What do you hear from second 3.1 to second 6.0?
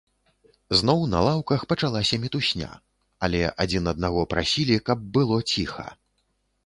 але адзін аднаго прасілі, каб было ціха.